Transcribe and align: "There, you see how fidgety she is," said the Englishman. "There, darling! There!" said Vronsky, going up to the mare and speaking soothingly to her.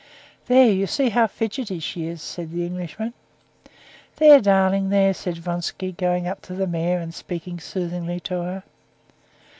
"There, 0.47 0.65
you 0.71 0.87
see 0.87 1.09
how 1.09 1.27
fidgety 1.27 1.77
she 1.77 2.07
is," 2.07 2.23
said 2.23 2.49
the 2.49 2.65
Englishman. 2.65 3.13
"There, 4.15 4.41
darling! 4.41 4.89
There!" 4.89 5.13
said 5.13 5.37
Vronsky, 5.37 5.91
going 5.91 6.27
up 6.27 6.41
to 6.49 6.55
the 6.55 6.65
mare 6.65 6.99
and 6.99 7.13
speaking 7.13 7.59
soothingly 7.59 8.19
to 8.21 8.41
her. 8.41 8.63